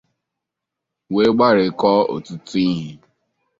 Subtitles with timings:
[1.13, 2.87] wee gbarikọọ ọtụtụ ihe.